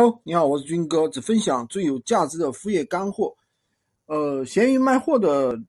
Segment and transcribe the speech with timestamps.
[0.00, 3.34] Hello，你好，我是军哥，只分享最有价值的副业干货。
[4.06, 5.60] 呃，闲鱼卖货的，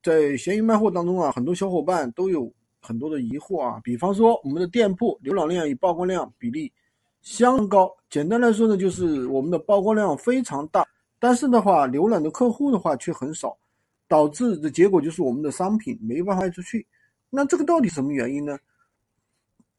[0.00, 2.48] 在闲鱼卖货当中啊，很多小伙伴都有
[2.80, 3.80] 很多的疑惑啊。
[3.82, 6.72] 比方说，我们的店铺浏览量与曝光量比例
[7.20, 7.92] 相高。
[8.08, 10.86] 简单来说呢，就是我们的曝光量非常大，
[11.18, 13.58] 但是的话，浏览的客户的话却很少，
[14.06, 16.86] 导致的结果就是我们的商品没办法卖出去。
[17.28, 18.56] 那这个到底什么原因呢？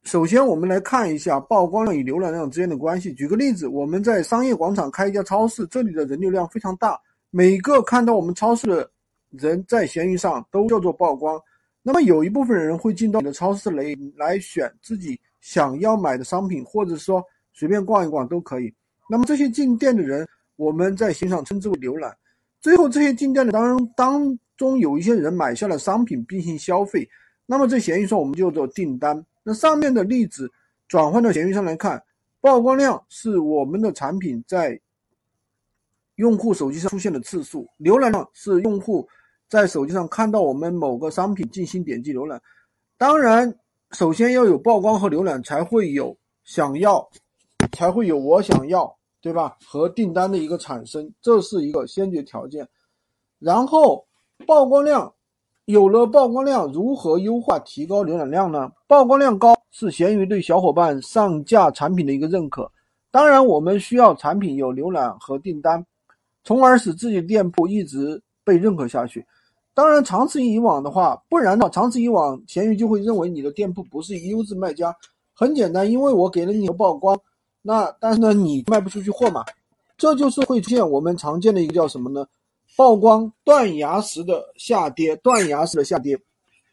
[0.05, 3.11] 首先，我们来看一下曝光量与浏览量之间的关系。
[3.15, 6.95] 举个例子，我们在商业广场开一家超市，这里的人流量非常大，
[7.31, 8.87] 每个看到我们超市的
[9.31, 11.41] 人在闲鱼上都叫做曝光。
[11.81, 13.83] 那么有一部分人会进到你的超市来
[14.15, 18.71] 来选自己想要买的商品，或者说随便逛一逛都可以。
[19.09, 22.15] 那么这些进店的人，我们在闲上称之为浏览。
[22.61, 27.09] 最后，这些进店的当当中有一些人买下了商品并行消费，
[27.47, 29.25] 那么在闲鱼上我们就做订单。
[29.47, 30.51] 那上面的例子
[30.87, 32.03] 转换到闲鱼上来看，
[32.41, 34.81] 曝光量是我们的产品在
[36.15, 39.07] 用户手机上出现的次数，浏览量是用户
[39.47, 42.41] 在手机上看到我们某个商品进行点击浏览。
[42.97, 43.55] 当然，
[43.91, 47.07] 首先要有曝光和浏览，才会有想要，
[47.73, 49.55] 才会有我想要，对吧？
[49.63, 52.67] 和订单的一个产生，这是一个先决条件。
[53.37, 54.07] 然后
[54.47, 55.14] 曝光量。
[55.65, 58.71] 有了曝光量，如何优化提高浏览量呢？
[58.87, 62.71] 曝光量高是闲鱼对小伙伴上架产品的一个认可。
[63.09, 65.83] 当然，我们需要产品有浏览和订单，
[66.43, 69.25] 从而使自己的店铺一直被认可下去。
[69.73, 74.95] 当然，长此以往的话，不然的话，长此以往，闲鱼就会认为你的店铺不是优质卖家。
[75.33, 77.19] 很简单，因为我给了你个曝光，
[77.63, 79.43] 那但是呢，你卖不出去货嘛，
[79.97, 82.23] 这就是会出现我们常见的一个叫什么呢？
[82.75, 86.19] 曝光断崖式的下跌，断崖式的下跌，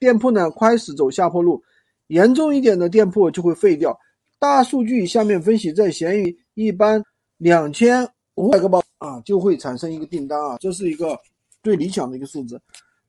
[0.00, 1.62] 店铺呢开始走下坡路，
[2.08, 3.96] 严重一点的店铺就会废掉。
[4.38, 7.00] 大数据下面分析，在闲鱼一般
[7.36, 11.16] 两千五百个包啊就会产生一个订单啊，这是一个
[11.62, 12.60] 最理想的一个数字。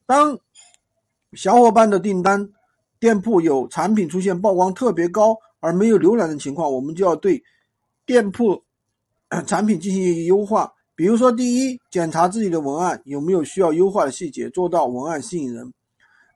[0.06, 0.38] 当
[1.34, 2.48] 小伙伴的订单
[3.00, 7.42] 店铺有产品出现曝光特别高而没有浏览的情况，我们就要对
[8.06, 8.64] 店铺
[9.48, 10.72] 产品进行一个优化。
[10.96, 15.74] 比如说，第一，检查自己的文案有没有需要优化的细节，做到文案吸引人。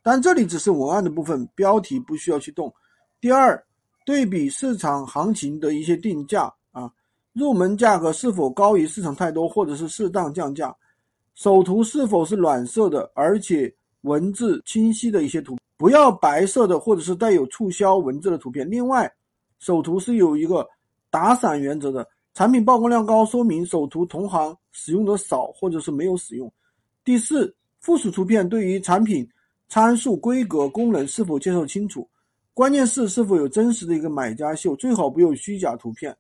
[0.02, 2.74] 但这里只是文案的部分，标题不需要去动。
[3.22, 3.64] 第二，
[4.04, 6.92] 对比市场行情的一些定价啊，
[7.34, 10.76] 入门价格是否高于市场太多，或者是适当降价。
[11.36, 18.68] 首图是否是暖色的，而且文字清晰的一些图，不要白色的或者是带有促销文字的图片。
[18.68, 19.12] 另外，
[19.60, 20.68] 首图是有一个
[21.12, 22.08] 打散原则的。
[22.38, 26.54] 产品曝光量高，说明首图同行使用的少，或者是没有使用。
[27.04, 29.28] 第四，附属图片对于产品
[29.70, 32.08] 参数、规格、功能是否介绍清楚？
[32.54, 36.16] 关键是是否有真实的一个买家秀，最好不用虚假图片。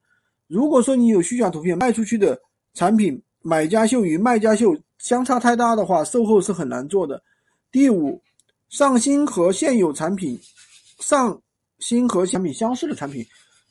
[0.47, 2.35] 如果说你有虚假图片，卖出去的
[2.73, 7.21] 产品买家秀与卖家秀相差太大的话，售后是很难做的。
[7.71, 8.19] 第五，
[8.69, 10.35] 上新和现有产品
[10.97, 11.39] 上
[11.77, 13.23] 新和产品相似的产品。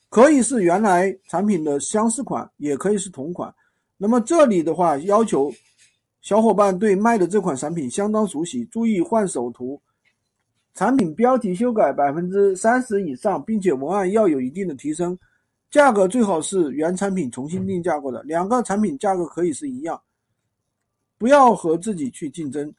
[0.08, 3.52] 可以是原来产品的相似款，也可以是同款。
[3.96, 5.52] 那么这里的话，要求
[6.22, 9.80] 小伙伴对卖的这款产品相当熟悉，注意换首图，
[10.74, 15.18] 产品标题修改百分之三十以上，并且文案要有一定的提升。
[15.70, 20.00] 价格最好是原产品重新定价过的，两个产品价格可以是一样，
[21.18, 22.72] 不要和自己去竞争。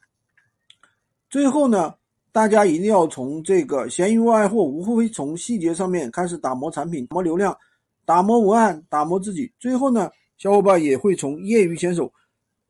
[1.28, 1.94] 最后呢？
[2.32, 7.56] 大家一定要从这个闲鱼卖货，无非从细节上面开始打磨产品、磨流量、
[8.04, 9.50] 打磨文案、打磨自己。
[9.58, 12.12] 最后呢，小伙伴也会从业余选手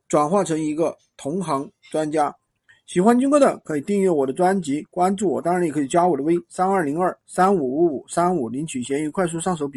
[0.08, 2.34] 转化成一个同行专家。
[2.86, 9.76] 喜欢军哥的可以订阅我的专辑，关注我，当然也可以加我的微三二零二三五五五三五领取闲鱼快速上手笔。